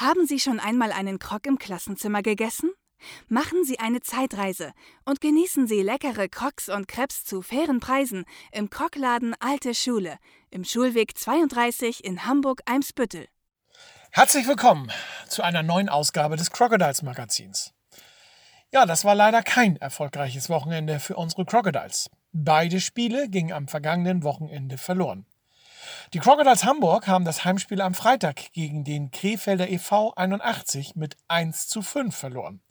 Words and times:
Haben 0.00 0.28
Sie 0.28 0.38
schon 0.38 0.60
einmal 0.60 0.92
einen 0.92 1.18
Krog 1.18 1.44
im 1.44 1.58
Klassenzimmer 1.58 2.22
gegessen? 2.22 2.70
Machen 3.26 3.64
Sie 3.64 3.80
eine 3.80 3.98
Zeitreise 4.00 4.72
und 5.04 5.20
genießen 5.20 5.66
Sie 5.66 5.82
leckere 5.82 6.28
Crocs 6.28 6.68
und 6.68 6.86
Crepes 6.86 7.24
zu 7.24 7.42
fairen 7.42 7.80
Preisen 7.80 8.24
im 8.52 8.70
Krogladen 8.70 9.34
Alte 9.40 9.74
Schule 9.74 10.18
im 10.52 10.62
Schulweg 10.62 11.18
32 11.18 12.04
in 12.04 12.24
Hamburg-Eimsbüttel. 12.26 13.26
Herzlich 14.12 14.46
willkommen 14.46 14.88
zu 15.26 15.42
einer 15.42 15.64
neuen 15.64 15.88
Ausgabe 15.88 16.36
des 16.36 16.52
Crocodiles 16.52 17.02
Magazins. 17.02 17.74
Ja, 18.72 18.86
das 18.86 19.04
war 19.04 19.16
leider 19.16 19.42
kein 19.42 19.78
erfolgreiches 19.78 20.48
Wochenende 20.48 21.00
für 21.00 21.16
unsere 21.16 21.44
Crocodiles. 21.44 22.08
Beide 22.30 22.80
Spiele 22.80 23.28
gingen 23.28 23.52
am 23.52 23.66
vergangenen 23.66 24.22
Wochenende 24.22 24.78
verloren. 24.78 25.26
Die 26.14 26.20
Crocodiles 26.20 26.64
Hamburg 26.64 27.06
haben 27.06 27.26
das 27.26 27.44
Heimspiel 27.44 27.82
am 27.82 27.92
Freitag 27.92 28.52
gegen 28.52 28.82
den 28.82 29.10
Krefelder 29.10 29.68
e.V. 29.68 30.14
81 30.16 30.96
mit 30.96 31.18
1 31.28 31.68
zu 31.68 31.82
5 31.82 32.16
verloren. 32.16 32.62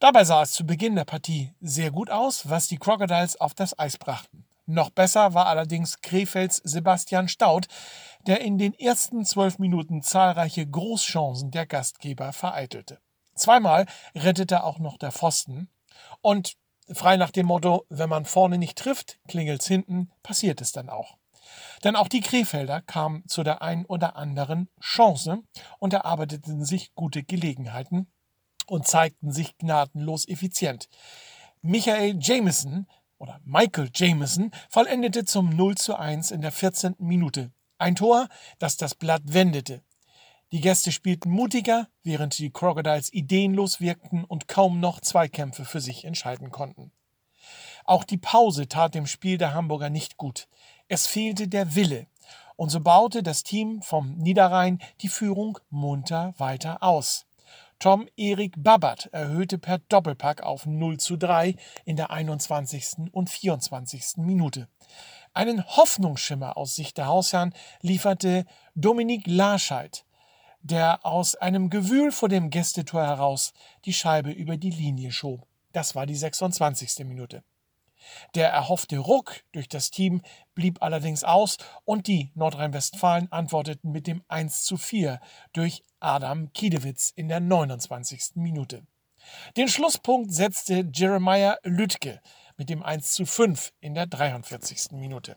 Dabei 0.00 0.24
sah 0.24 0.40
es 0.40 0.52
zu 0.52 0.64
Beginn 0.64 0.96
der 0.96 1.04
Partie 1.04 1.52
sehr 1.60 1.90
gut 1.90 2.08
aus, 2.08 2.48
was 2.48 2.68
die 2.68 2.78
Crocodiles 2.78 3.38
auf 3.38 3.52
das 3.52 3.78
Eis 3.78 3.98
brachten. 3.98 4.46
Noch 4.64 4.88
besser 4.88 5.34
war 5.34 5.48
allerdings 5.48 6.00
Krefelds 6.00 6.62
Sebastian 6.64 7.28
Staud, 7.28 7.66
der 8.26 8.40
in 8.40 8.56
den 8.56 8.72
ersten 8.72 9.26
zwölf 9.26 9.58
Minuten 9.58 10.00
zahlreiche 10.00 10.66
Großchancen 10.66 11.50
der 11.50 11.66
Gastgeber 11.66 12.32
vereitelte. 12.32 13.00
Zweimal 13.34 13.84
rettete 14.14 14.64
auch 14.64 14.78
noch 14.78 14.96
der 14.96 15.12
Pfosten 15.12 15.68
und 16.22 16.56
frei 16.90 17.18
nach 17.18 17.32
dem 17.32 17.46
Motto, 17.46 17.84
wenn 17.90 18.08
man 18.08 18.24
vorne 18.24 18.56
nicht 18.56 18.78
trifft, 18.78 19.18
klingelt's 19.28 19.66
hinten, 19.66 20.10
passiert 20.22 20.62
es 20.62 20.72
dann 20.72 20.88
auch. 20.88 21.18
Denn 21.84 21.96
auch 21.96 22.08
die 22.08 22.20
Krefelder 22.20 22.80
kamen 22.80 23.26
zu 23.26 23.42
der 23.42 23.62
ein 23.62 23.84
oder 23.86 24.16
anderen 24.16 24.68
Chance 24.80 25.42
und 25.78 25.92
erarbeiteten 25.92 26.64
sich 26.64 26.94
gute 26.94 27.22
Gelegenheiten 27.22 28.12
und 28.66 28.86
zeigten 28.86 29.32
sich 29.32 29.56
gnadenlos 29.58 30.28
effizient. 30.28 30.88
Michael 31.60 32.16
Jameson 32.20 32.86
oder 33.18 33.40
Michael 33.44 33.90
Jameson 33.94 34.50
vollendete 34.68 35.24
zum 35.24 35.50
0 35.50 35.76
zu 35.76 35.96
1 35.96 36.30
in 36.30 36.40
der 36.40 36.52
14. 36.52 36.96
Minute. 36.98 37.52
Ein 37.78 37.94
Tor, 37.96 38.28
das 38.58 38.76
das 38.76 38.94
Blatt 38.94 39.22
wendete. 39.24 39.82
Die 40.52 40.60
Gäste 40.60 40.92
spielten 40.92 41.30
mutiger, 41.30 41.88
während 42.02 42.36
die 42.38 42.50
Crocodiles 42.50 43.12
ideenlos 43.12 43.80
wirkten 43.80 44.24
und 44.24 44.48
kaum 44.48 44.80
noch 44.80 45.00
Zweikämpfe 45.00 45.64
für 45.64 45.80
sich 45.80 46.04
entscheiden 46.04 46.50
konnten. 46.50 46.92
Auch 47.84 48.04
die 48.04 48.18
Pause 48.18 48.68
tat 48.68 48.94
dem 48.94 49.06
Spiel 49.06 49.38
der 49.38 49.54
Hamburger 49.54 49.88
nicht 49.88 50.16
gut. 50.16 50.48
Es 50.94 51.06
fehlte 51.06 51.48
der 51.48 51.74
Wille. 51.74 52.06
Und 52.54 52.68
so 52.68 52.78
baute 52.78 53.22
das 53.22 53.44
Team 53.44 53.80
vom 53.80 54.18
Niederrhein 54.18 54.78
die 55.00 55.08
Führung 55.08 55.58
munter 55.70 56.34
weiter 56.36 56.82
aus. 56.82 57.24
Tom 57.78 58.06
Erik 58.14 58.62
Babbert 58.62 59.08
erhöhte 59.10 59.56
per 59.56 59.78
Doppelpack 59.78 60.42
auf 60.42 60.66
0 60.66 60.98
zu 60.98 61.16
3 61.16 61.56
in 61.86 61.96
der 61.96 62.10
21. 62.10 63.10
und 63.10 63.30
24. 63.30 64.18
Minute. 64.18 64.68
Einen 65.32 65.66
Hoffnungsschimmer 65.66 66.58
aus 66.58 66.76
Sicht 66.76 66.98
der 66.98 67.06
Hausherren 67.06 67.54
lieferte 67.80 68.44
Dominik 68.74 69.22
Larscheid, 69.26 70.04
der 70.60 71.06
aus 71.06 71.36
einem 71.36 71.70
Gewühl 71.70 72.12
vor 72.12 72.28
dem 72.28 72.50
Gästetor 72.50 73.06
heraus 73.06 73.54
die 73.86 73.94
Scheibe 73.94 74.30
über 74.30 74.58
die 74.58 74.68
Linie 74.68 75.10
schob. 75.10 75.46
Das 75.72 75.94
war 75.94 76.04
die 76.04 76.16
26. 76.16 77.06
Minute. 77.06 77.42
Der 78.34 78.48
erhoffte 78.50 78.98
Ruck 78.98 79.42
durch 79.52 79.68
das 79.68 79.90
Team 79.90 80.22
blieb 80.54 80.82
allerdings 80.82 81.24
aus 81.24 81.58
und 81.84 82.06
die 82.06 82.30
Nordrhein-Westfalen 82.34 83.30
antworteten 83.30 83.92
mit 83.92 84.06
dem 84.06 84.22
1 84.28 84.64
zu 84.64 84.76
4 84.76 85.20
durch 85.52 85.84
Adam 86.00 86.52
Kiedewitz 86.52 87.12
in 87.14 87.28
der 87.28 87.40
29. 87.40 88.36
Minute. 88.36 88.86
Den 89.56 89.68
Schlusspunkt 89.68 90.32
setzte 90.32 90.88
Jeremiah 90.92 91.56
Lütke 91.62 92.20
mit 92.56 92.70
dem 92.70 92.82
1 92.82 93.12
zu 93.12 93.26
5 93.26 93.72
in 93.80 93.94
der 93.94 94.06
43. 94.06 94.92
Minute. 94.92 95.36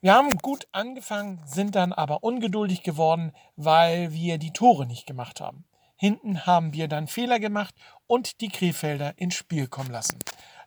Wir 0.00 0.14
haben 0.14 0.30
gut 0.38 0.68
angefangen, 0.72 1.40
sind 1.46 1.74
dann 1.74 1.92
aber 1.92 2.22
ungeduldig 2.22 2.82
geworden, 2.82 3.32
weil 3.56 4.12
wir 4.12 4.38
die 4.38 4.52
Tore 4.52 4.86
nicht 4.86 5.06
gemacht 5.06 5.40
haben. 5.40 5.64
Hinten 5.96 6.44
haben 6.44 6.74
wir 6.74 6.88
dann 6.88 7.06
Fehler 7.06 7.40
gemacht 7.40 7.74
und 8.06 8.42
die 8.42 8.48
Krefelder 8.48 9.14
ins 9.16 9.34
Spiel 9.34 9.66
kommen 9.66 9.90
lassen. 9.90 10.18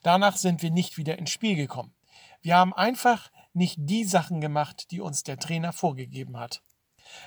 Danach 0.07 0.37
sind 0.37 0.61
wir 0.61 0.71
nicht 0.71 0.97
wieder 0.97 1.19
ins 1.19 1.31
Spiel 1.31 1.57
gekommen. 1.57 1.93
Wir 2.41 2.55
haben 2.55 2.73
einfach 2.73 3.29
nicht 3.51 3.75
die 3.77 4.05
Sachen 4.05 4.39
gemacht, 4.39 4.89
die 4.91 5.01
uns 5.01 5.23
der 5.23 5.37
Trainer 5.37 5.73
vorgegeben 5.73 6.39
hat. 6.39 6.61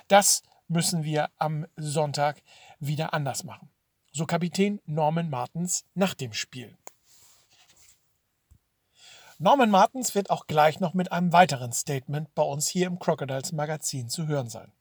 Das 0.08 0.42
müssen 0.66 1.04
wir 1.04 1.28
am 1.36 1.66
Sonntag 1.76 2.42
wieder 2.78 3.12
anders 3.12 3.44
machen. 3.44 3.68
So 4.12 4.24
Kapitän 4.24 4.80
Norman 4.86 5.28
Martens 5.28 5.84
nach 5.92 6.14
dem 6.14 6.32
Spiel. 6.32 6.74
Norman 9.38 9.68
Martens 9.68 10.14
wird 10.14 10.30
auch 10.30 10.46
gleich 10.46 10.80
noch 10.80 10.94
mit 10.94 11.12
einem 11.12 11.34
weiteren 11.34 11.74
Statement 11.74 12.34
bei 12.34 12.44
uns 12.44 12.66
hier 12.66 12.86
im 12.86 12.98
Crocodiles 12.98 13.52
Magazin 13.52 14.08
zu 14.08 14.26
hören 14.26 14.48
sein. 14.48 14.72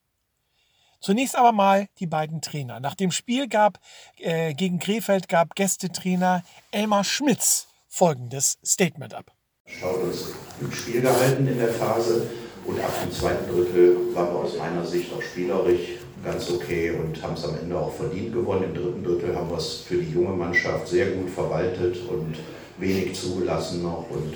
Zunächst 1.01 1.35
aber 1.35 1.51
mal 1.51 1.89
die 1.99 2.07
beiden 2.07 2.41
Trainer. 2.41 2.79
Nach 2.79 2.95
dem 2.95 3.11
Spiel 3.11 3.49
gab 3.49 3.77
äh, 4.15 4.53
gegen 4.53 4.79
Krefeld 4.79 5.27
gab 5.27 5.53
Gästetrainer 5.55 6.43
Elmar 6.71 7.03
Schmitz 7.03 7.69
folgendes 7.89 8.57
Statement 8.65 9.13
ab. 9.13 9.31
Schaut 9.65 10.01
uns 10.01 10.27
im 10.61 10.71
Spiel 10.71 11.01
gehalten 11.01 11.47
in 11.47 11.57
der 11.57 11.73
Phase 11.73 12.27
und 12.65 12.79
ab 12.79 12.93
dem 13.03 13.11
zweiten 13.11 13.51
Drittel 13.51 14.15
waren 14.15 14.33
wir 14.33 14.39
aus 14.39 14.57
meiner 14.57 14.85
Sicht 14.85 15.11
auch 15.13 15.21
spielerisch 15.21 15.99
ganz 16.23 16.49
okay 16.49 16.91
und 16.91 17.21
haben 17.21 17.33
es 17.33 17.43
am 17.43 17.57
Ende 17.57 17.77
auch 17.77 17.93
verdient 17.93 18.33
gewonnen. 18.33 18.63
Im 18.63 18.73
dritten 18.73 19.03
Drittel 19.03 19.35
haben 19.35 19.49
wir 19.49 19.57
es 19.57 19.81
für 19.81 19.95
die 19.95 20.11
junge 20.11 20.35
Mannschaft 20.35 20.87
sehr 20.87 21.11
gut 21.11 21.29
verwaltet 21.29 21.97
und 22.07 22.35
wenig 22.77 23.19
zugelassen 23.19 23.83
noch. 23.83 24.09
Und 24.09 24.35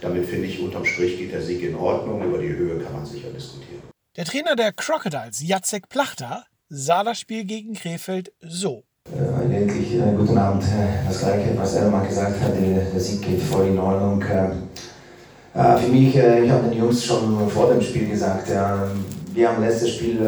damit 0.00 0.26
finde 0.26 0.46
ich, 0.46 0.60
unterm 0.60 0.84
Strich 0.84 1.18
geht 1.18 1.32
der 1.32 1.42
Sieg 1.42 1.62
in 1.62 1.74
Ordnung. 1.74 2.22
Über 2.22 2.38
die 2.38 2.48
Höhe 2.48 2.82
kann 2.82 2.92
man 2.92 3.06
sicher 3.06 3.30
diskutieren. 3.30 3.82
Der 4.16 4.24
Trainer 4.24 4.54
der 4.54 4.72
Crocodiles, 4.72 5.42
Jacek 5.42 5.88
Plachter, 5.88 6.44
sah 6.68 7.02
das 7.02 7.18
Spiel 7.18 7.44
gegen 7.44 7.74
Krefeld 7.74 8.32
so. 8.40 8.84
Äh, 9.12 9.44
eigentlich 9.44 9.96
äh, 9.96 10.16
guten 10.16 10.38
Abend. 10.38 10.62
Äh, 10.62 11.06
das 11.06 11.20
gleiche, 11.20 11.50
was 11.56 11.74
Elmar 11.74 12.06
gesagt 12.06 12.40
hat, 12.40 12.52
der 12.58 12.98
Sieg 13.00 13.20
geht 13.20 13.42
voll 13.42 13.66
in 13.66 13.78
Ordnung. 13.78 14.22
Äh, 14.22 15.58
äh, 15.58 15.76
für 15.76 15.92
mich, 15.92 16.16
äh, 16.16 16.44
ich 16.44 16.50
habe 16.50 16.68
den 16.68 16.78
Jungs 16.78 17.04
schon 17.04 17.48
vor 17.50 17.68
dem 17.70 17.82
Spiel 17.82 18.08
gesagt, 18.08 18.48
wir 18.48 19.48
haben 19.48 19.62
letztes 19.62 19.90
Spiel 19.90 20.18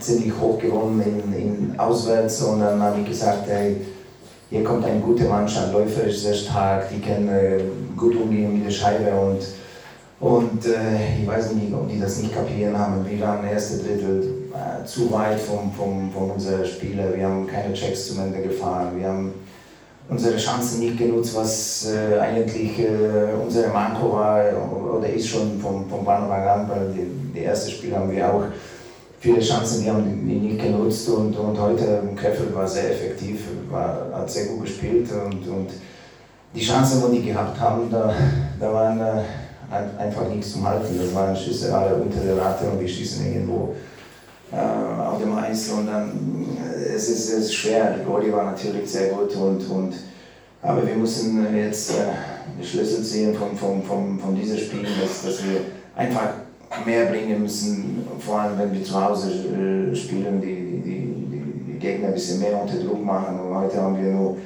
ziemlich 0.00 0.32
hoch 0.40 0.58
gewonnen 0.58 1.00
in, 1.02 1.32
in 1.32 1.78
Auswärts 1.78 2.42
und 2.42 2.60
dann 2.60 2.82
habe 2.82 3.00
ich 3.00 3.08
gesagt, 3.08 3.48
ey, 3.48 3.76
hier 4.50 4.64
kommt 4.64 4.84
eine 4.84 4.98
gute 5.00 5.24
Mannschaft, 5.24 5.72
läuferisch 5.72 6.18
sehr 6.18 6.34
stark, 6.34 6.88
die 6.88 7.00
können 7.00 7.94
gut 7.96 8.16
umgehen 8.16 8.54
mit 8.54 8.66
der 8.66 8.72
Scheibe 8.72 9.12
und 9.12 9.46
und 10.18 10.66
äh, 10.66 11.22
ich 11.22 11.26
weiß 11.26 11.52
nicht, 11.52 11.72
ob 11.72 11.88
die 11.88 11.98
das 11.98 12.18
nicht 12.18 12.34
kapieren 12.34 12.76
haben. 12.76 13.06
Wir 13.08 13.20
waren 13.20 13.46
erste 13.46 13.78
Drittel 13.78 14.39
äh, 14.52 14.84
zu 14.84 15.10
weit 15.12 15.40
von 15.40 15.70
vom, 15.72 16.10
vom 16.12 16.30
unseren 16.30 16.64
Spieler. 16.64 17.14
Wir 17.14 17.26
haben 17.26 17.46
keine 17.46 17.72
Checks 17.72 18.08
zum 18.08 18.20
Ende 18.20 18.42
gefahren. 18.42 18.98
Wir 18.98 19.08
haben 19.08 19.32
unsere 20.08 20.36
Chancen 20.36 20.80
nicht 20.80 20.98
genutzt, 20.98 21.36
was 21.36 21.88
äh, 21.92 22.18
eigentlich 22.18 22.78
äh, 22.80 23.32
unsere 23.40 23.68
Manko 23.68 24.12
war 24.12 24.44
oder 24.98 25.08
ist 25.08 25.28
schon 25.28 25.60
vom, 25.60 25.88
vom 25.88 26.08
Anfang 26.08 26.48
an. 26.48 26.68
Weil 26.68 26.92
die, 26.92 27.38
die 27.38 27.44
erste 27.44 27.70
Spiel 27.70 27.94
haben 27.94 28.10
wir 28.10 28.32
auch 28.32 28.44
viele 29.20 29.40
Chancen, 29.40 29.82
die 29.82 29.90
haben 29.90 30.04
die 30.04 30.34
nicht 30.34 30.60
genutzt. 30.60 31.08
Und, 31.08 31.36
und 31.36 31.58
heute 31.58 32.02
Kreffel 32.16 32.52
war 32.54 32.66
sehr 32.66 32.90
effektiv, 32.90 33.44
war, 33.70 34.08
hat 34.12 34.30
sehr 34.30 34.46
gut 34.46 34.62
gespielt. 34.62 35.08
Und, 35.12 35.46
und 35.46 35.70
die 36.54 36.60
Chancen, 36.60 37.02
die 37.12 37.20
die 37.20 37.28
gehabt 37.28 37.60
haben, 37.60 37.88
da, 37.90 38.12
da 38.58 38.72
waren 38.72 39.00
äh, 39.00 39.22
einfach 39.96 40.28
nichts 40.28 40.52
zum 40.52 40.66
Halten. 40.66 40.98
Das 40.98 41.14
waren 41.14 41.36
Schüsse 41.36 41.72
alle 41.72 41.94
unter 41.94 42.18
der 42.18 42.36
Rate 42.36 42.64
und 42.64 42.80
wir 42.80 42.88
schießen 42.88 43.32
irgendwo 43.32 43.74
äh, 44.52 45.00
auf 45.00 45.20
dem 45.20 45.36
Eis. 45.36 45.70
Und 45.70 45.86
dann, 45.86 46.46
äh, 46.64 46.94
es 46.94 47.08
ist, 47.08 47.32
es 47.32 47.44
ist 47.46 47.54
schwer. 47.54 47.96
Goalie 48.06 48.32
war 48.32 48.44
natürlich 48.44 48.90
sehr 48.90 49.10
gut. 49.10 49.34
Und, 49.36 49.68
und, 49.70 49.94
aber 50.62 50.86
wir 50.86 50.94
müssen 50.94 51.56
jetzt 51.56 51.92
äh, 51.92 52.64
Schlüssel 52.64 53.02
ziehen 53.02 53.34
von, 53.34 53.56
von, 53.56 53.82
von, 53.82 54.18
von 54.18 54.34
diesem 54.34 54.58
Spiel, 54.58 54.86
dass, 55.00 55.24
dass 55.24 55.44
wir 55.44 55.60
einfach 55.96 56.34
mehr 56.84 57.06
bringen 57.06 57.42
müssen, 57.42 58.06
vor 58.18 58.40
allem 58.40 58.58
wenn 58.58 58.72
wir 58.72 58.84
zu 58.84 59.02
Hause 59.02 59.30
äh, 59.30 59.94
spielen, 59.94 60.40
die, 60.40 60.80
die, 60.84 61.72
die, 61.72 61.78
Gegner 61.80 62.08
ein 62.08 62.14
bisschen 62.14 62.40
mehr 62.40 62.60
unter 62.60 62.76
Druck 62.76 63.02
machen. 63.02 63.40
Und 63.40 63.56
heute 63.56 63.80
haben 63.80 63.96
wir 63.96 64.12
nur 64.12 64.36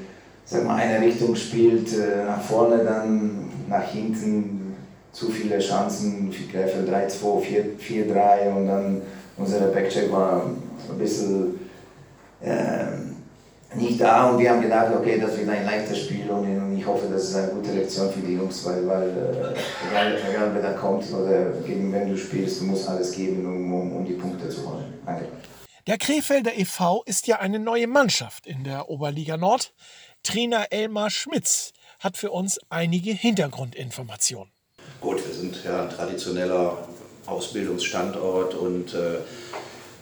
sag 0.45 0.65
mal, 0.65 0.77
eine 0.77 1.05
Richtung 1.05 1.33
gespielt, 1.33 1.89
äh, 1.93 2.25
nach 2.27 2.41
vorne, 2.41 2.85
dann 2.85 3.51
nach 3.69 3.91
hinten 3.91 4.75
zu 5.13 5.31
viele 5.31 5.59
Chancen, 5.59 6.31
Krefeld 6.53 6.89
3-2, 6.89 7.79
4-3 7.79 8.53
und 8.55 8.67
dann 8.67 9.03
unser 9.37 9.61
Backcheck 9.69 10.11
war 10.13 10.47
ein 10.47 10.99
bisschen 10.99 11.59
äh, 12.41 12.87
nicht 13.77 14.01
da 14.01 14.31
und 14.31 14.39
wir 14.39 14.51
haben 14.51 14.63
gedacht, 14.63 14.95
okay, 14.95 15.19
das 15.19 15.37
wird 15.37 15.49
ein 15.49 15.65
leichtes 15.65 16.05
Spiel 16.05 16.31
und 16.31 16.79
ich 16.79 16.87
hoffe, 16.87 17.09
das 17.11 17.25
ist 17.25 17.35
eine 17.37 17.49
gute 17.49 17.73
Lektion 17.73 18.11
für 18.11 18.21
die 18.21 18.35
Jungs, 18.35 18.65
weil, 18.65 18.87
weil 18.87 19.09
äh, 19.09 19.91
egal, 19.91 20.19
egal 20.31 20.51
wer 20.55 20.63
da 20.63 20.73
kommt 20.75 21.05
oder 21.13 21.51
gegen 21.67 21.93
wen 21.93 22.09
du 22.09 22.17
spielst, 22.17 22.61
du 22.61 22.65
musst 22.65 22.89
alles 22.89 23.13
geben, 23.13 23.45
um, 23.47 23.73
um, 23.73 23.97
um 23.97 24.05
die 24.05 24.13
Punkte 24.13 24.49
zu 24.49 24.69
holen. 24.69 24.95
Danke. 25.05 25.27
Der 25.87 25.99
Krefelder 25.99 26.57
e.V. 26.57 27.03
ist 27.05 27.27
ja 27.27 27.41
eine 27.41 27.59
neue 27.59 27.87
Mannschaft 27.87 28.47
in 28.47 28.65
der 28.65 28.89
Oberliga 28.89 29.37
Nord. 29.37 29.75
Trainer 30.23 30.67
Elmar 30.71 31.11
Schmitz 31.11 31.73
hat 31.99 32.17
für 32.17 32.31
uns 32.31 32.59
einige 32.71 33.13
Hintergrundinformationen. 33.13 34.51
Gut, 35.01 35.27
wir 35.27 35.35
sind 35.35 35.63
ja 35.65 35.83
ein 35.83 35.91
traditioneller 35.91 36.89
Ausbildungsstandort 37.27 38.55
und 38.55 38.95
äh, 38.95 39.19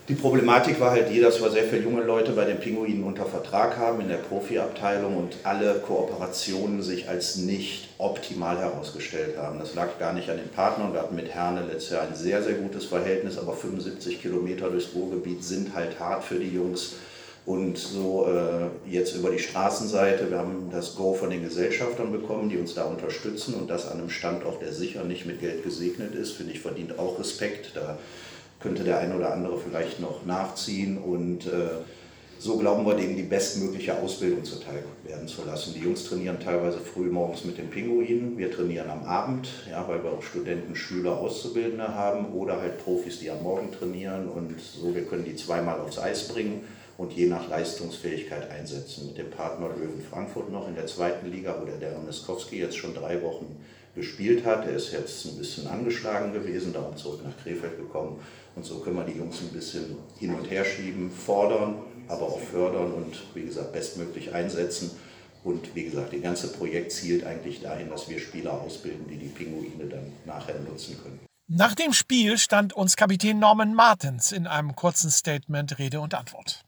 die 0.08 0.14
Problematik 0.14 0.80
war 0.80 0.90
halt 0.90 1.10
die, 1.10 1.20
dass 1.20 1.40
wir 1.40 1.48
sehr 1.50 1.62
viele 1.62 1.84
junge 1.84 2.02
Leute 2.02 2.32
bei 2.32 2.44
den 2.44 2.58
Pinguinen 2.58 3.04
unter 3.04 3.24
Vertrag 3.24 3.76
haben 3.76 4.00
in 4.00 4.08
der 4.08 4.16
Profiabteilung 4.16 5.16
und 5.16 5.36
alle 5.44 5.76
Kooperationen 5.76 6.82
sich 6.82 7.08
als 7.08 7.36
nicht 7.36 7.88
optimal 7.98 8.58
herausgestellt 8.58 9.38
haben. 9.38 9.60
Das 9.60 9.76
lag 9.76 10.00
gar 10.00 10.12
nicht 10.12 10.28
an 10.28 10.38
den 10.38 10.48
Partnern. 10.48 10.92
Wir 10.92 11.02
hatten 11.02 11.14
mit 11.14 11.28
Herne 11.32 11.62
letztes 11.62 11.90
Jahr 11.90 12.02
ein 12.02 12.16
sehr, 12.16 12.42
sehr 12.42 12.54
gutes 12.54 12.86
Verhältnis, 12.86 13.38
aber 13.38 13.54
75 13.54 14.20
Kilometer 14.20 14.70
durchs 14.70 14.92
Ruhrgebiet 14.92 15.44
sind 15.44 15.72
halt 15.72 16.00
hart 16.00 16.24
für 16.24 16.40
die 16.40 16.52
Jungs. 16.52 16.94
Und 17.44 17.76
so 17.76 18.28
äh, 18.28 18.88
jetzt 18.88 19.16
über 19.16 19.30
die 19.30 19.40
Straßenseite, 19.40 20.30
wir 20.30 20.38
haben 20.38 20.70
das 20.70 20.94
Go 20.94 21.12
von 21.12 21.30
den 21.30 21.42
Gesellschaftern 21.42 22.12
bekommen, 22.12 22.48
die 22.48 22.56
uns 22.56 22.74
da 22.74 22.84
unterstützen 22.84 23.54
und 23.54 23.68
das 23.68 23.90
an 23.90 23.98
einem 23.98 24.10
Standort, 24.10 24.62
der 24.62 24.72
sicher 24.72 25.02
nicht 25.02 25.26
mit 25.26 25.40
Geld 25.40 25.64
gesegnet 25.64 26.14
ist, 26.14 26.32
finde 26.32 26.52
ich, 26.52 26.60
verdient 26.60 26.98
auch 27.00 27.18
Respekt. 27.18 27.72
Da 27.74 27.98
könnte 28.60 28.84
der 28.84 28.98
eine 28.98 29.16
oder 29.16 29.32
andere 29.32 29.58
vielleicht 29.58 29.98
noch 29.98 30.24
nachziehen 30.24 30.98
und 30.98 31.46
äh, 31.46 31.82
so 32.38 32.58
glauben 32.58 32.84
wir, 32.86 32.94
denen 32.94 33.16
die 33.16 33.22
bestmögliche 33.22 33.98
Ausbildung 34.00 34.44
zuteil 34.44 34.84
werden 35.04 35.26
zu 35.26 35.44
lassen. 35.44 35.74
Die 35.74 35.80
Jungs 35.80 36.04
trainieren 36.04 36.38
teilweise 36.40 36.78
früh 36.78 37.06
morgens 37.06 37.44
mit 37.44 37.58
den 37.58 37.70
Pinguinen, 37.70 38.38
wir 38.38 38.52
trainieren 38.52 38.90
am 38.90 39.04
Abend, 39.04 39.48
ja, 39.68 39.86
weil 39.88 40.02
wir 40.02 40.12
auch 40.12 40.22
Studenten, 40.22 40.76
Schüler, 40.76 41.18
Auszubildende 41.18 41.88
haben 41.88 42.32
oder 42.32 42.60
halt 42.60 42.82
Profis, 42.84 43.18
die 43.18 43.30
am 43.30 43.42
Morgen 43.42 43.72
trainieren 43.72 44.28
und 44.28 44.54
so, 44.60 44.94
wir 44.94 45.02
können 45.02 45.24
die 45.24 45.34
zweimal 45.34 45.80
aufs 45.80 45.98
Eis 45.98 46.28
bringen 46.28 46.64
und 47.02 47.12
je 47.12 47.26
nach 47.26 47.48
Leistungsfähigkeit 47.48 48.48
einsetzen. 48.48 49.08
Mit 49.08 49.18
dem 49.18 49.28
Partner 49.30 49.68
Löwen 49.70 50.00
Frankfurt 50.08 50.52
noch 50.52 50.68
in 50.68 50.76
der 50.76 50.86
zweiten 50.86 51.32
Liga, 51.32 51.56
wo 51.60 51.64
der 51.64 51.78
Darren 51.78 52.06
Miskowski 52.06 52.60
jetzt 52.60 52.76
schon 52.76 52.94
drei 52.94 53.20
Wochen 53.22 53.56
gespielt 53.96 54.46
hat. 54.46 54.66
Er 54.66 54.76
ist 54.76 54.92
jetzt 54.92 55.26
ein 55.26 55.36
bisschen 55.36 55.66
angeschlagen 55.66 56.32
gewesen, 56.32 56.72
darum 56.72 56.96
zurück 56.96 57.20
nach 57.24 57.36
Krefeld 57.42 57.76
gekommen. 57.76 58.20
Und 58.54 58.64
so 58.64 58.78
können 58.78 58.96
wir 58.96 59.04
die 59.04 59.18
Jungs 59.18 59.40
ein 59.40 59.48
bisschen 59.48 59.96
hin 60.20 60.32
und 60.32 60.48
her 60.48 60.64
schieben, 60.64 61.10
fordern, 61.10 61.82
aber 62.06 62.22
auch 62.22 62.40
fördern 62.40 62.92
und 62.92 63.20
wie 63.34 63.42
gesagt 63.42 63.72
bestmöglich 63.72 64.32
einsetzen. 64.32 64.92
Und 65.42 65.74
wie 65.74 65.84
gesagt, 65.84 66.12
das 66.12 66.22
ganze 66.22 66.52
Projekt 66.52 66.92
zielt 66.92 67.26
eigentlich 67.26 67.62
dahin, 67.62 67.90
dass 67.90 68.08
wir 68.08 68.20
Spieler 68.20 68.60
ausbilden, 68.60 69.08
die 69.08 69.16
die 69.16 69.26
Pinguine 69.26 69.86
dann 69.90 70.12
nachher 70.24 70.60
nutzen 70.60 70.96
können. 71.02 71.18
Nach 71.48 71.74
dem 71.74 71.92
Spiel 71.92 72.38
stand 72.38 72.74
uns 72.74 72.94
Kapitän 72.94 73.40
Norman 73.40 73.74
Martens 73.74 74.30
in 74.30 74.46
einem 74.46 74.76
kurzen 74.76 75.10
Statement 75.10 75.80
Rede 75.80 76.00
und 76.00 76.14
Antwort. 76.14 76.64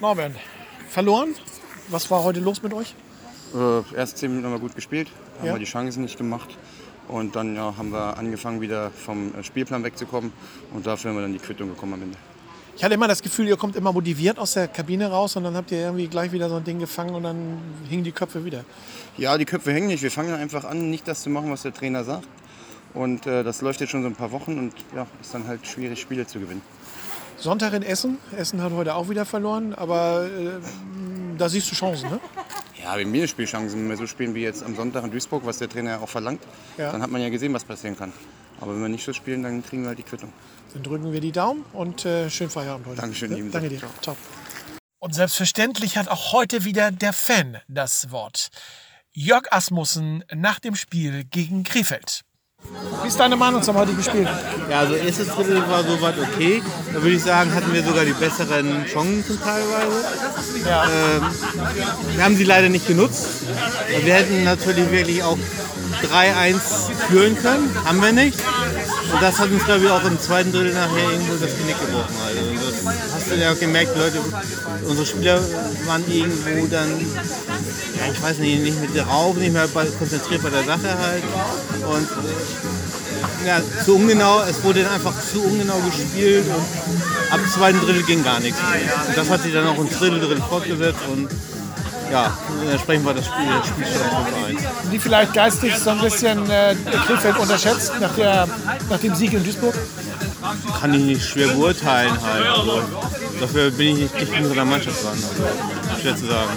Norman, 0.00 0.34
verloren? 0.88 1.34
Was 1.88 2.10
war 2.10 2.22
heute 2.22 2.40
los 2.40 2.62
mit 2.62 2.72
euch? 2.72 2.94
Äh, 3.54 3.96
erst 3.96 4.18
zehn 4.18 4.30
Minuten 4.30 4.46
haben 4.46 4.54
wir 4.54 4.60
gut 4.60 4.74
gespielt, 4.74 5.08
haben 5.38 5.46
ja. 5.46 5.52
wir 5.54 5.58
die 5.58 5.64
Chancen 5.64 6.02
nicht 6.02 6.16
gemacht. 6.16 6.48
Und 7.08 7.36
dann 7.36 7.56
ja, 7.56 7.74
haben 7.76 7.90
wir 7.90 8.16
angefangen, 8.16 8.60
wieder 8.60 8.90
vom 8.90 9.34
äh, 9.34 9.42
Spielplan 9.42 9.84
wegzukommen. 9.84 10.32
Und 10.72 10.86
dafür 10.86 11.10
haben 11.10 11.18
wir 11.18 11.22
dann 11.22 11.32
die 11.32 11.38
Quittung 11.38 11.68
bekommen 11.68 11.94
am 11.94 12.02
Ende. 12.02 12.16
Ich 12.74 12.82
hatte 12.82 12.94
immer 12.94 13.08
das 13.08 13.20
Gefühl, 13.20 13.48
ihr 13.48 13.56
kommt 13.56 13.76
immer 13.76 13.92
motiviert 13.92 14.38
aus 14.38 14.54
der 14.54 14.66
Kabine 14.66 15.10
raus 15.10 15.36
und 15.36 15.44
dann 15.44 15.54
habt 15.54 15.70
ihr 15.72 15.78
irgendwie 15.78 16.08
gleich 16.08 16.32
wieder 16.32 16.48
so 16.48 16.56
ein 16.56 16.64
Ding 16.64 16.78
gefangen 16.78 17.14
und 17.14 17.22
dann 17.24 17.58
hingen 17.88 18.02
die 18.02 18.12
Köpfe 18.12 18.44
wieder. 18.46 18.64
Ja, 19.18 19.36
die 19.36 19.44
Köpfe 19.44 19.72
hängen 19.72 19.88
nicht. 19.88 20.02
Wir 20.02 20.10
fangen 20.10 20.34
einfach 20.34 20.64
an, 20.64 20.88
nicht 20.90 21.06
das 21.06 21.22
zu 21.22 21.28
machen, 21.28 21.50
was 21.50 21.62
der 21.62 21.74
Trainer 21.74 22.02
sagt. 22.02 22.26
Und 22.94 23.26
äh, 23.26 23.44
das 23.44 23.60
läuft 23.60 23.80
jetzt 23.80 23.90
schon 23.90 24.02
so 24.02 24.08
ein 24.08 24.14
paar 24.14 24.32
Wochen 24.32 24.58
und 24.58 24.72
ja, 24.94 25.06
ist 25.20 25.34
dann 25.34 25.46
halt 25.46 25.66
schwierig, 25.66 26.00
Spiele 26.00 26.26
zu 26.26 26.40
gewinnen. 26.40 26.62
Sonntag 27.42 27.72
in 27.72 27.82
Essen. 27.82 28.18
Essen 28.36 28.62
hat 28.62 28.72
heute 28.72 28.94
auch 28.94 29.08
wieder 29.08 29.24
verloren, 29.24 29.74
aber 29.74 30.26
äh, 30.26 30.60
da 31.36 31.48
siehst 31.48 31.70
du 31.72 31.74
Chancen, 31.74 32.08
ne? 32.08 32.20
Ja, 32.80 32.96
wir 32.96 33.04
haben 33.04 33.10
mehr 33.10 33.26
Spielchancen. 33.26 33.80
Wenn 33.80 33.88
wir 33.88 33.96
so 33.96 34.06
spielen 34.06 34.34
wie 34.36 34.42
jetzt 34.42 34.62
am 34.62 34.76
Sonntag 34.76 35.02
in 35.02 35.10
Duisburg, 35.10 35.44
was 35.44 35.58
der 35.58 35.68
Trainer 35.68 36.00
auch 36.00 36.08
verlangt, 36.08 36.40
ja. 36.78 36.92
dann 36.92 37.02
hat 37.02 37.10
man 37.10 37.20
ja 37.20 37.30
gesehen, 37.30 37.52
was 37.52 37.64
passieren 37.64 37.96
kann. 37.96 38.12
Aber 38.60 38.74
wenn 38.74 38.82
wir 38.82 38.88
nicht 38.88 39.04
so 39.04 39.12
spielen, 39.12 39.42
dann 39.42 39.64
kriegen 39.64 39.82
wir 39.82 39.88
halt 39.88 39.98
die 39.98 40.04
Quittung. 40.04 40.32
Dann 40.72 40.84
drücken 40.84 41.12
wir 41.12 41.20
die 41.20 41.32
Daumen 41.32 41.64
und 41.72 42.04
äh, 42.04 42.30
schönen 42.30 42.50
Feierabend 42.50 42.86
heute. 42.86 43.00
Dankeschön, 43.00 43.30
ja? 43.32 43.36
lieben 43.36 43.50
Danke 43.50 43.70
dir. 43.70 43.78
Ciao. 43.78 43.90
Ciao. 44.00 44.16
Und 45.00 45.12
selbstverständlich 45.12 45.96
hat 45.96 46.06
auch 46.06 46.32
heute 46.32 46.64
wieder 46.64 46.92
der 46.92 47.12
Fan 47.12 47.58
das 47.66 48.12
Wort. 48.12 48.50
Jörg 49.10 49.50
Asmussen 49.50 50.24
nach 50.32 50.60
dem 50.60 50.76
Spiel 50.76 51.24
gegen 51.24 51.64
Krefeld. 51.64 52.22
Wie 53.02 53.08
ist 53.08 53.18
deine 53.18 53.36
Meinung 53.36 53.62
zum 53.62 53.76
heutigen 53.76 54.02
Spiel? 54.02 54.28
Ja, 54.70 54.80
also 54.80 54.94
erstes 54.94 55.28
Drittel 55.28 55.62
war 55.68 55.82
soweit 55.82 56.14
okay. 56.18 56.62
Da 56.92 57.02
würde 57.02 57.16
ich 57.16 57.22
sagen, 57.22 57.52
hatten 57.54 57.72
wir 57.72 57.82
sogar 57.82 58.04
die 58.04 58.12
besseren 58.12 58.84
Chancen 58.86 59.38
teilweise. 59.42 60.04
Ja. 60.68 60.84
Ähm, 60.84 61.22
wir 62.14 62.24
haben 62.24 62.36
sie 62.36 62.44
leider 62.44 62.68
nicht 62.68 62.86
genutzt. 62.86 63.26
Wir 64.04 64.14
hätten 64.14 64.44
natürlich 64.44 64.90
wirklich 64.90 65.22
auch 65.22 65.38
3-1 66.02 66.60
führen 67.08 67.36
können. 67.36 67.74
Haben 67.84 68.02
wir 68.02 68.12
nicht. 68.12 68.38
Und 69.12 69.22
das 69.22 69.38
hat 69.38 69.50
uns, 69.50 69.64
glaube 69.64 69.84
ich, 69.84 69.90
auch 69.90 70.04
im 70.04 70.18
zweiten 70.18 70.52
Drittel 70.52 70.72
nachher 70.72 71.10
irgendwo 71.10 71.34
das 71.34 71.56
Genick 71.56 71.78
gebrochen. 71.78 72.14
Also 72.26 72.40
das 72.84 73.14
hast 73.14 73.30
du 73.30 73.34
ja 73.36 73.52
auch 73.52 73.58
gemerkt, 73.58 73.96
Leute, 73.96 74.18
unsere 74.86 75.06
Spieler 75.06 75.40
waren 75.86 76.02
irgendwo 76.10 76.66
dann, 76.66 76.88
ja, 76.98 78.12
ich 78.12 78.22
weiß 78.22 78.38
nicht, 78.38 78.62
nicht 78.62 78.80
mit 78.80 78.96
drauf, 78.96 79.36
nicht 79.36 79.52
mehr 79.52 79.68
konzentriert 79.68 80.42
bei 80.42 80.50
der 80.50 80.64
Sache 80.64 80.98
halt. 80.98 81.22
Und 81.86 82.08
ja, 83.46 83.60
zu 83.84 83.96
ungenau, 83.96 84.42
es 84.48 84.62
wurde 84.62 84.84
dann 84.84 84.92
einfach 84.92 85.14
zu 85.30 85.42
ungenau 85.42 85.78
gespielt 85.80 86.46
und 86.46 87.32
ab 87.32 87.40
dem 87.40 87.50
zweiten 87.50 87.80
Drittel 87.80 88.02
ging 88.04 88.24
gar 88.24 88.40
nichts. 88.40 88.58
Und 89.08 89.16
das 89.16 89.28
hat 89.28 89.42
sich 89.42 89.52
dann 89.52 89.66
auch 89.66 89.78
im 89.78 89.90
Drittel 89.90 90.20
drin 90.20 90.42
fortgesetzt 90.48 91.00
und 91.10 91.28
ja, 92.12 92.30
entsprechend 92.70 93.06
war 93.06 93.14
das 93.14 93.24
Spiel, 93.24 93.46
das 93.58 93.68
Spiel 93.68 93.86
schon 93.86 94.56
5-1. 94.56 94.90
Die 94.92 94.98
vielleicht 94.98 95.32
geistig 95.32 95.76
so 95.76 95.90
ein 95.90 96.00
bisschen 96.00 96.50
äh, 96.50 96.76
Krefeld 97.06 97.38
unterschätzt 97.38 97.92
nach, 98.00 98.14
der, 98.14 98.46
nach 98.90 98.98
dem 98.98 99.14
Sieg 99.14 99.32
in 99.32 99.42
Duisburg? 99.42 99.74
Kann 100.78 100.92
ich 100.92 101.02
nicht 101.02 101.24
schwer 101.24 101.48
beurteilen 101.48 102.12
halt. 102.22 102.46
Also, 102.46 102.82
dafür 103.40 103.70
bin 103.70 103.88
ich 103.88 104.02
nicht, 104.02 104.14
nicht 104.14 104.32
in 104.36 104.44
so 104.44 104.52
einer 104.52 104.64
Mannschaft 104.64 105.02
dran. 105.02 105.12
Also, 105.14 106.00
schwer 106.00 106.16
zu 106.16 106.26
sagen. 106.26 106.50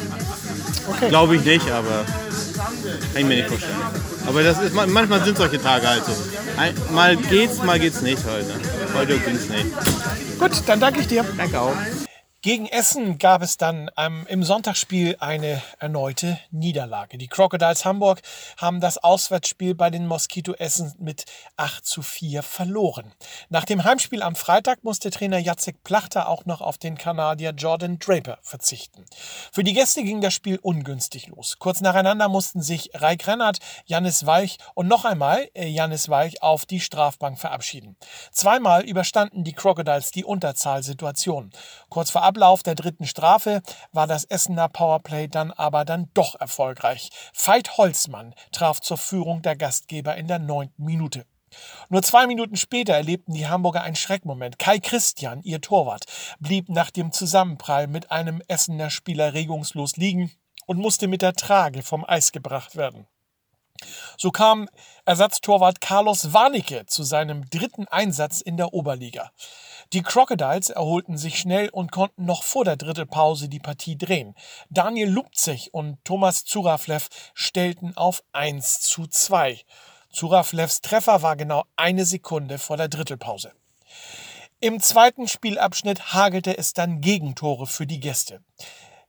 Okay. 0.89 1.09
Glaube 1.09 1.35
ich 1.37 1.45
nicht, 1.45 1.71
aber 1.71 2.05
kann 3.13 3.21
ich 3.21 3.25
mir 3.25 3.35
nicht 3.37 3.47
vorstellen. 3.47 3.75
Aber 4.27 4.43
das 4.43 4.59
ist, 4.61 4.73
manchmal 4.73 5.23
sind 5.23 5.37
solche 5.37 5.61
Tage 5.61 5.87
halt 5.87 6.03
so. 6.05 6.11
Mal 6.93 7.15
geht's, 7.15 7.63
mal 7.63 7.79
geht's 7.79 8.01
nicht 8.01 8.23
heute. 8.25 8.53
Heute 8.93 9.19
ging's 9.19 9.47
nicht. 9.47 9.67
Gut, 10.39 10.51
dann 10.67 10.79
danke 10.79 10.99
ich 10.99 11.07
dir. 11.07 11.23
Danke 11.37 11.59
auch. 11.59 11.75
Gegen 12.45 12.67
Essen 12.67 13.17
gab 13.17 13.41
es 13.41 13.57
dann 13.57 13.89
ähm, 13.97 14.27
im 14.29 14.43
Sonntagsspiel 14.43 15.15
eine 15.19 15.63
erneute 15.79 16.39
Niederlage. 16.51 17.17
Die 17.17 17.27
Crocodiles 17.27 17.85
Hamburg 17.85 18.21
haben 18.57 18.81
das 18.81 18.99
Auswärtsspiel 18.99 19.73
bei 19.73 19.89
den 19.89 20.05
Moskito 20.05 20.53
Essen 20.53 20.93
mit 20.99 21.25
8 21.57 21.83
zu 21.83 22.03
4 22.03 22.43
verloren. 22.43 23.11
Nach 23.49 23.65
dem 23.65 23.83
Heimspiel 23.83 24.21
am 24.21 24.35
Freitag 24.35 24.83
musste 24.83 25.09
Trainer 25.09 25.39
Jacek 25.39 25.83
Plachter 25.83 26.29
auch 26.29 26.45
noch 26.45 26.61
auf 26.61 26.77
den 26.77 26.99
Kanadier 26.99 27.49
Jordan 27.49 27.97
Draper 27.97 28.37
verzichten. 28.43 29.05
Für 29.51 29.63
die 29.63 29.73
Gäste 29.73 30.03
ging 30.03 30.21
das 30.21 30.35
Spiel 30.35 30.59
ungünstig 30.61 31.25
los. 31.29 31.55
Kurz 31.57 31.81
nacheinander 31.81 32.29
mussten 32.29 32.61
sich 32.61 32.91
Raik 32.93 33.25
Rennert, 33.25 33.57
Jannis 33.87 34.27
Weich 34.27 34.59
und 34.75 34.87
noch 34.87 35.03
einmal 35.03 35.49
äh, 35.55 35.65
Jannis 35.65 36.09
Weich 36.09 36.43
auf 36.43 36.67
die 36.67 36.79
Strafbank 36.79 37.39
verabschieden. 37.39 37.95
Zweimal 38.31 38.83
überstanden 38.83 39.43
die 39.43 39.53
Crocodiles 39.53 40.11
die 40.11 40.23
Unterzahlsituation. 40.23 41.49
Kurz 41.89 42.11
vor 42.11 42.21
Ablauf 42.35 42.63
der 42.63 42.75
dritten 42.75 43.07
Strafe 43.07 43.61
war 43.93 44.07
das 44.07 44.25
Essener 44.25 44.67
Powerplay 44.67 45.29
dann 45.29 45.51
aber 45.51 45.85
dann 45.85 46.09
doch 46.13 46.35
erfolgreich. 46.37 47.09
Veit 47.33 47.77
Holzmann 47.77 48.35
traf 48.51 48.81
zur 48.81 48.97
Führung 48.97 49.41
der 49.41 49.55
Gastgeber 49.55 50.17
in 50.17 50.27
der 50.27 50.39
neunten 50.39 50.83
Minute. 50.83 51.25
Nur 51.87 52.03
zwei 52.03 52.27
Minuten 52.27 52.57
später 52.57 52.93
erlebten 52.93 53.33
die 53.33 53.47
Hamburger 53.47 53.83
einen 53.83 53.95
Schreckmoment. 53.95 54.59
Kai 54.59 54.79
Christian, 54.79 55.43
ihr 55.43 55.61
Torwart, 55.61 56.07
blieb 56.41 56.67
nach 56.67 56.91
dem 56.91 57.13
Zusammenprall 57.13 57.87
mit 57.87 58.11
einem 58.11 58.41
Essener 58.49 58.89
Spieler 58.89 59.33
regungslos 59.33 59.95
liegen 59.95 60.29
und 60.65 60.77
musste 60.77 61.07
mit 61.07 61.21
der 61.21 61.35
Trage 61.35 61.83
vom 61.83 62.03
Eis 62.05 62.33
gebracht 62.33 62.75
werden. 62.75 63.07
So 64.17 64.31
kam 64.31 64.67
Ersatztorwart 65.05 65.79
Carlos 65.81 66.33
Warnecke 66.33 66.85
zu 66.85 67.03
seinem 67.03 67.49
dritten 67.49 67.87
Einsatz 67.87 68.41
in 68.41 68.57
der 68.57 68.73
Oberliga. 68.73 69.31
Die 69.93 70.01
Crocodiles 70.01 70.69
erholten 70.69 71.17
sich 71.17 71.39
schnell 71.39 71.69
und 71.69 71.91
konnten 71.91 72.25
noch 72.25 72.43
vor 72.43 72.65
der 72.65 72.75
Drittelpause 72.75 73.49
die 73.49 73.59
Partie 73.59 73.97
drehen. 73.97 74.35
Daniel 74.69 75.09
Lupzig 75.09 75.73
und 75.73 76.03
Thomas 76.03 76.43
Zuraflev 76.45 77.07
stellten 77.33 77.95
auf 77.95 78.23
1 78.33 78.81
zu 78.81 79.07
2. 79.07 79.61
Zuraflevs 80.11 80.81
Treffer 80.81 81.21
war 81.21 81.35
genau 81.35 81.65
eine 81.75 82.05
Sekunde 82.05 82.57
vor 82.57 82.77
der 82.77 82.87
Drittelpause. 82.87 83.51
Im 84.61 84.79
zweiten 84.79 85.27
Spielabschnitt 85.27 86.13
hagelte 86.13 86.57
es 86.57 86.73
dann 86.73 87.01
Gegentore 87.01 87.67
für 87.67 87.85
die 87.85 87.99
Gäste. 87.99 88.41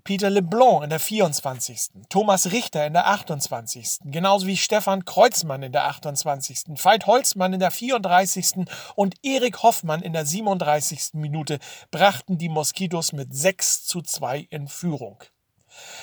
Peter 0.06 0.30
LeBlanc 0.30 0.84
in 0.84 0.90
der 0.90 1.00
24., 1.00 1.88
Thomas 2.08 2.52
Richter 2.52 2.86
in 2.86 2.92
der 2.92 3.08
28., 3.08 3.98
genauso 4.04 4.46
wie 4.46 4.56
Stefan 4.56 5.04
Kreuzmann 5.04 5.64
in 5.64 5.72
der 5.72 5.86
28., 5.86 6.62
Veit 6.80 7.08
Holzmann 7.08 7.52
in 7.52 7.58
der 7.58 7.72
34. 7.72 8.66
und 8.94 9.16
Erik 9.24 9.64
Hoffmann 9.64 10.02
in 10.02 10.12
der 10.12 10.24
37. 10.24 11.14
Minute 11.14 11.58
brachten 11.90 12.38
die 12.38 12.48
Moskitos 12.48 13.12
mit 13.14 13.34
6 13.34 13.84
zu 13.84 14.00
2 14.00 14.46
in 14.48 14.68
Führung. 14.68 15.24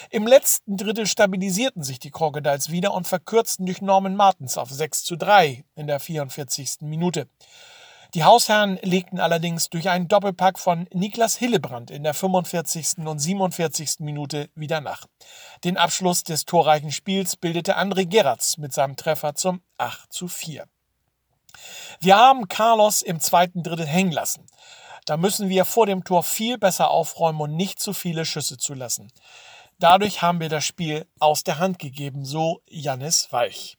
Im 0.10 0.28
letzten 0.28 0.76
Drittel 0.76 1.08
stabilisierten 1.08 1.82
sich 1.82 1.98
die 1.98 2.12
Crocodiles 2.12 2.72
wieder 2.72 2.94
und 2.94 3.08
verkürzten 3.08 3.66
durch 3.66 3.82
Norman 3.82 4.18
Martens 4.18 4.58
auf 4.58 4.70
6 4.70 5.06
zu 5.06 5.16
3 5.16 5.64
in 5.76 5.88
der 5.88 6.02
44. 6.02 6.82
Minute. 6.82 7.30
Die 8.14 8.24
Hausherren 8.24 8.78
legten 8.84 9.20
allerdings 9.20 9.72
durch 9.72 9.90
einen 9.90 10.08
Doppelpack 10.08 10.60
von 10.60 10.88
Niklas 10.94 11.36
Hillebrand 11.36 11.90
in 11.90 12.04
der 12.04 12.14
45. 12.14 13.00
und 13.00 13.18
47. 13.18 14.02
Minute 14.02 14.52
wieder 14.54 14.82
nach. 14.82 15.08
Den 15.64 15.78
Abschluss 15.78 16.22
des 16.22 16.46
torreichen 16.46 16.92
Spiels 16.92 17.36
bildete 17.36 17.76
André 17.76 18.06
Geratz 18.06 18.58
mit 18.58 18.72
seinem 18.72 18.98
Treffer 18.98 19.34
zum 19.34 19.64
8 19.80 20.14
zu 20.14 20.28
4. 20.28 20.66
Wir 22.02 22.16
haben 22.16 22.48
Carlos 22.48 23.02
im 23.02 23.20
zweiten 23.20 23.64
Drittel 23.64 23.88
hängen 23.88 24.12
lassen. 24.12 24.46
Da 25.06 25.18
müssen 25.18 25.50
wir 25.50 25.66
vor 25.66 25.88
dem 25.88 26.04
Tor 26.04 26.22
viel 26.22 26.60
besser 26.60 26.92
aufräumen 26.92 27.42
und 27.42 27.56
nicht 27.56 27.80
zu 27.80 27.94
viele 27.94 28.26
Schüsse 28.26 28.58
zulassen. 28.58 29.12
Dadurch 29.80 30.22
haben 30.22 30.40
wir 30.40 30.50
das 30.50 30.66
Spiel 30.66 31.08
aus 31.20 31.44
der 31.44 31.58
Hand 31.58 31.80
gegeben, 31.80 32.26
so 32.26 32.62
Jannis 32.70 33.32
Walch. 33.32 33.76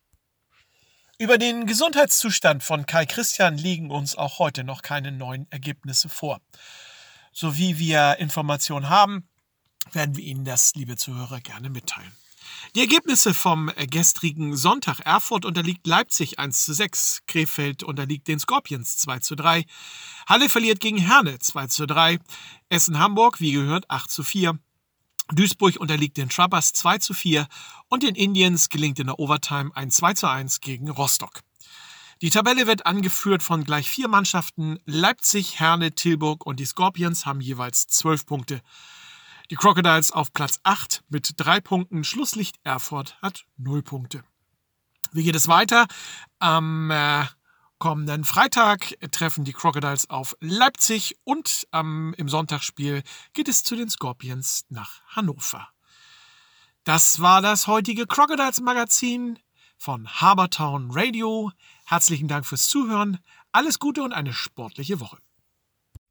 Über 1.16 1.38
den 1.38 1.66
Gesundheitszustand 1.66 2.64
von 2.64 2.86
Kai 2.86 3.06
Christian 3.06 3.56
liegen 3.56 3.92
uns 3.92 4.16
auch 4.16 4.40
heute 4.40 4.64
noch 4.64 4.82
keine 4.82 5.12
neuen 5.12 5.46
Ergebnisse 5.50 6.08
vor. 6.08 6.40
So 7.32 7.56
wie 7.56 7.78
wir 7.78 8.16
Informationen 8.18 8.88
haben, 8.88 9.28
werden 9.92 10.16
wir 10.16 10.24
Ihnen 10.24 10.44
das, 10.44 10.74
liebe 10.74 10.96
Zuhörer, 10.96 11.40
gerne 11.40 11.70
mitteilen. 11.70 12.10
Die 12.74 12.80
Ergebnisse 12.80 13.32
vom 13.32 13.70
gestrigen 13.90 14.56
Sonntag. 14.56 15.00
Erfurt 15.06 15.44
unterliegt 15.44 15.86
Leipzig 15.86 16.40
1 16.40 16.64
zu 16.64 16.74
6. 16.74 17.22
Krefeld 17.28 17.84
unterliegt 17.84 18.26
den 18.26 18.40
Scorpions 18.40 18.96
2 18.96 19.20
zu 19.20 19.36
3. 19.36 19.64
Halle 20.28 20.48
verliert 20.48 20.80
gegen 20.80 20.98
Herne 20.98 21.38
2 21.38 21.68
zu 21.68 21.86
3. 21.86 22.18
Essen-Hamburg, 22.70 23.40
wie 23.40 23.52
gehört, 23.52 23.88
8 23.88 24.10
zu 24.10 24.24
4. 24.24 24.58
Duisburg 25.32 25.76
unterliegt 25.76 26.16
den 26.16 26.28
Trubbers 26.28 26.72
2 26.72 26.98
zu 26.98 27.14
4 27.14 27.46
und 27.88 28.02
den 28.02 28.14
Indians 28.14 28.68
gelingt 28.68 28.98
in 28.98 29.06
der 29.06 29.18
Overtime 29.18 29.70
ein 29.74 29.90
2 29.90 30.14
zu 30.14 30.28
1 30.28 30.60
gegen 30.60 30.90
Rostock. 30.90 31.40
Die 32.22 32.30
Tabelle 32.30 32.66
wird 32.66 32.86
angeführt 32.86 33.42
von 33.42 33.64
gleich 33.64 33.90
vier 33.90 34.08
Mannschaften. 34.08 34.78
Leipzig, 34.86 35.58
Herne, 35.60 35.94
Tilburg 35.94 36.46
und 36.46 36.60
die 36.60 36.64
Scorpions 36.64 37.26
haben 37.26 37.40
jeweils 37.40 37.86
zwölf 37.86 38.24
Punkte. 38.24 38.60
Die 39.50 39.56
Crocodiles 39.56 40.12
auf 40.12 40.32
Platz 40.32 40.60
8 40.62 41.04
mit 41.08 41.32
drei 41.36 41.60
Punkten. 41.60 42.04
Schlusslicht 42.04 42.56
Erfurt 42.64 43.20
hat 43.20 43.44
null 43.56 43.82
Punkte. 43.82 44.24
Wie 45.12 45.22
geht 45.22 45.36
es 45.36 45.48
weiter? 45.48 45.86
Am 46.38 46.90
äh, 46.90 47.24
kommenden 47.78 48.24
Freitag 48.24 48.94
treffen 49.10 49.44
die 49.44 49.52
Crocodiles 49.52 50.08
auf 50.10 50.36
Leipzig 50.40 51.16
und 51.24 51.66
ähm, 51.72 52.14
im 52.16 52.28
Sonntagsspiel 52.28 53.02
geht 53.32 53.48
es 53.48 53.62
zu 53.62 53.76
den 53.76 53.88
Scorpions 53.88 54.64
nach 54.68 55.00
Hannover. 55.08 55.68
Das 56.84 57.20
war 57.20 57.40
das 57.42 57.66
heutige 57.66 58.06
Crocodiles 58.06 58.60
Magazin 58.60 59.38
von 59.76 60.06
Habertown 60.06 60.90
Radio. 60.90 61.50
Herzlichen 61.86 62.28
Dank 62.28 62.46
fürs 62.46 62.68
Zuhören. 62.68 63.18
Alles 63.52 63.78
Gute 63.78 64.02
und 64.02 64.12
eine 64.12 64.32
sportliche 64.32 65.00
Woche. 65.00 65.18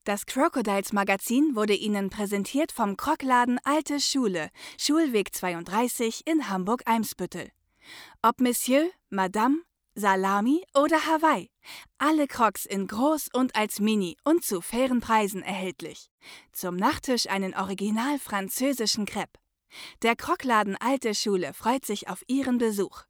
Das 0.04 0.26
Crocodiles 0.26 0.92
Magazin 0.92 1.56
wurde 1.56 1.76
Ihnen 1.76 2.10
präsentiert 2.10 2.72
vom 2.72 2.98
Krockladen 2.98 3.60
Alte 3.64 4.02
Schule, 4.02 4.50
Schulweg 4.78 5.34
32 5.34 6.28
in 6.28 6.50
Hamburg-Eimsbüttel. 6.50 7.52
Ob 8.22 8.42
Monsieur, 8.42 8.90
Madame, 9.10 9.62
Salami 9.96 10.64
oder 10.74 11.06
Hawaii. 11.06 11.52
Alle 12.00 12.28
Crocs 12.28 12.66
in 12.66 12.88
groß 12.88 13.30
und 13.34 13.56
als 13.56 13.80
Mini 13.80 14.18
und 14.24 14.44
zu 14.44 14.60
fairen 14.60 15.02
Preisen 15.02 15.44
erhältlich. 15.44 16.10
Zum 16.52 16.76
Nachtisch 16.76 17.30
einen 17.30 17.54
original 17.54 18.18
französischen 18.18 19.06
Crepe. 19.06 19.40
Der 20.02 20.16
Crocladen 20.16 20.76
Alte 20.78 21.14
Schule 21.14 21.54
freut 21.54 21.86
sich 21.86 22.10
auf 22.10 22.24
Ihren 22.28 22.58
Besuch. 22.58 23.04